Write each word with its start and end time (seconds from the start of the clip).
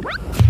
Woo! 0.00 0.47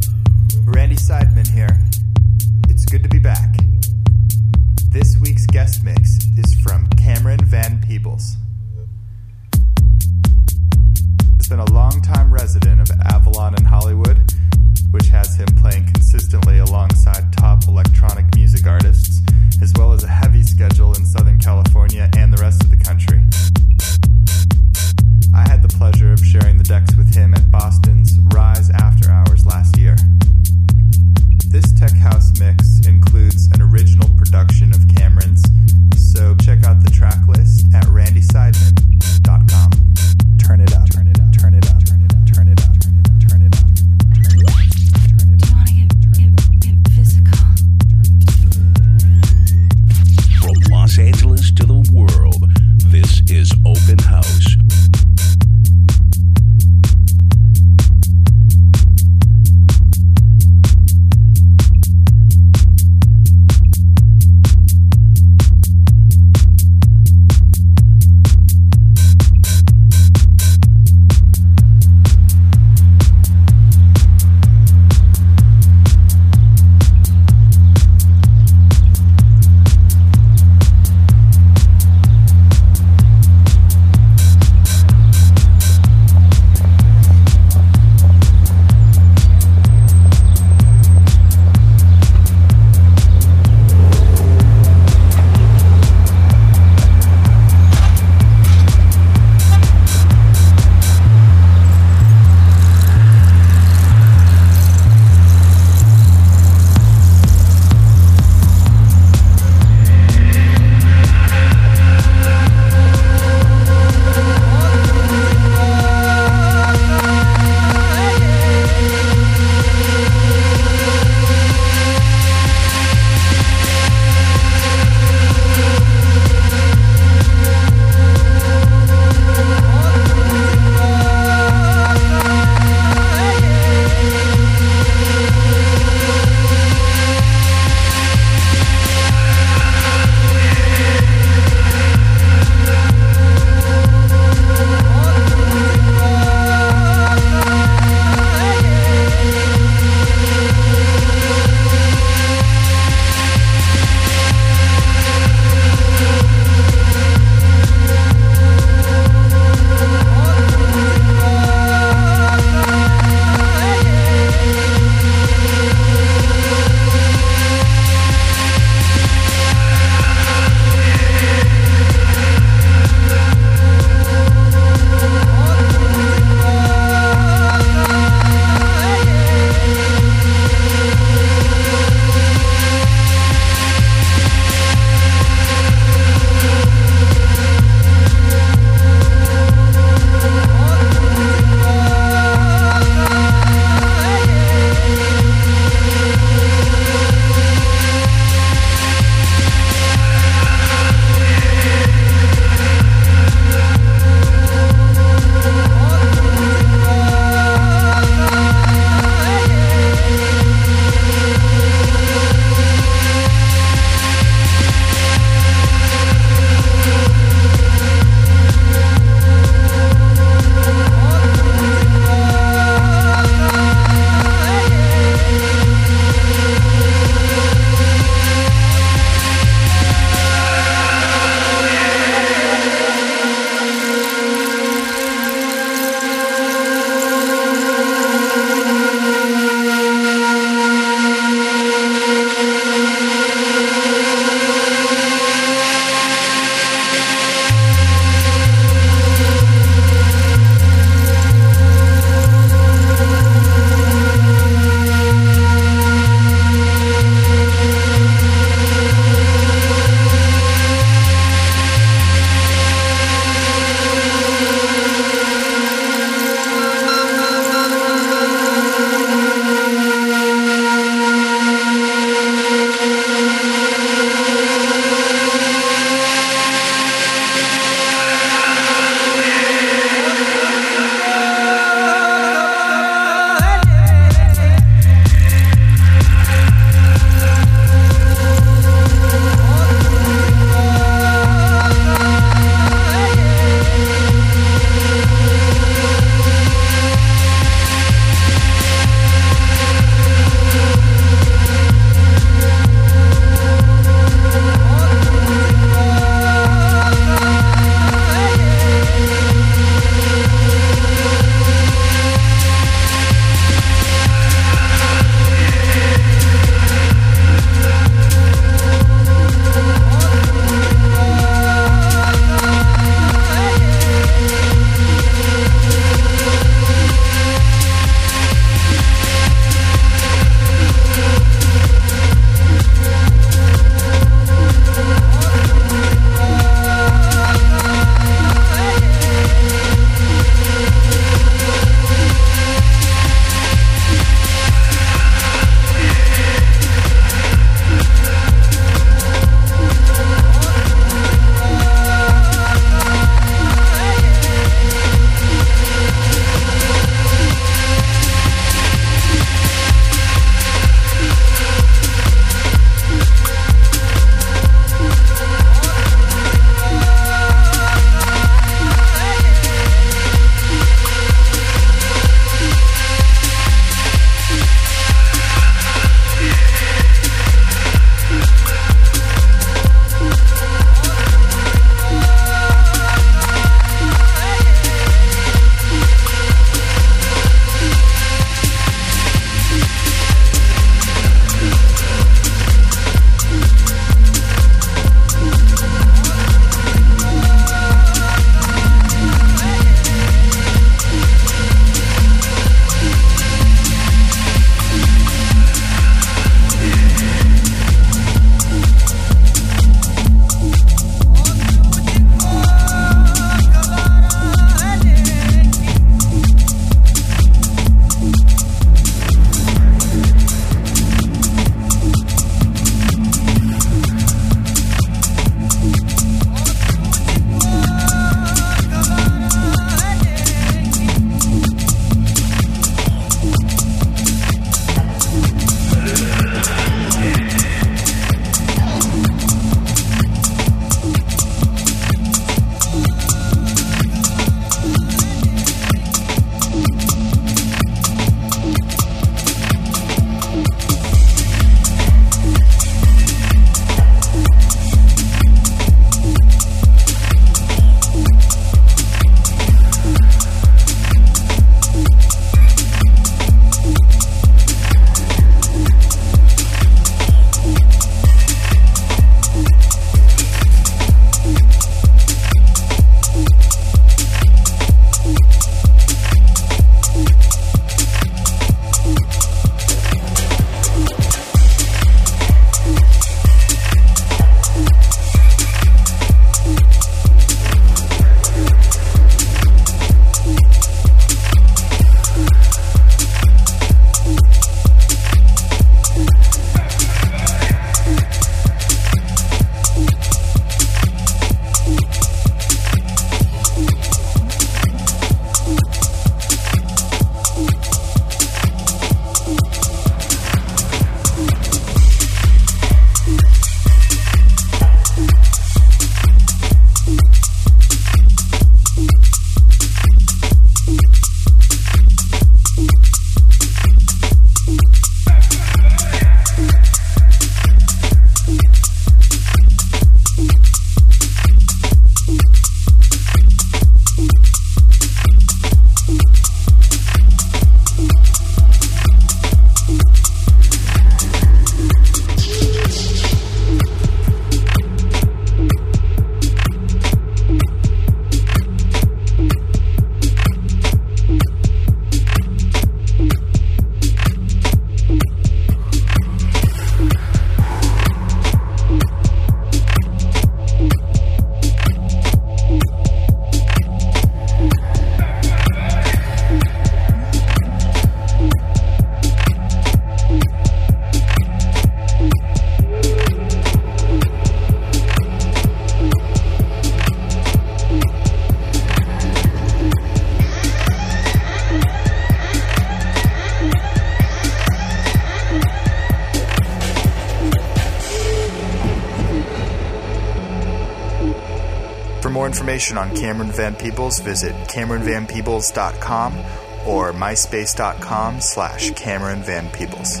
Information 592.60 592.78
on 592.78 592.94
Cameron 592.96 593.32
Van 593.32 593.54
Peebles, 593.54 594.00
visit 594.00 594.34
CameronVanPeebles.com 594.48 596.18
or 596.66 596.92
myspace.com 596.92 598.20
slash 598.20 598.70
Cameron 598.72 599.22
Van 599.22 599.48
Peebles. 599.50 600.00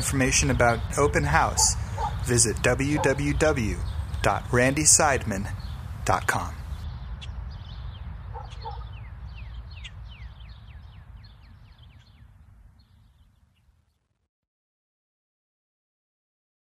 Information 0.00 0.50
about 0.50 0.80
Open 0.96 1.24
House, 1.24 1.74
visit 2.24 2.56
www.randyseidman.com. 2.62 5.59